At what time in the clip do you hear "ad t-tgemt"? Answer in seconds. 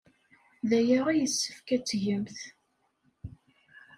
1.75-2.37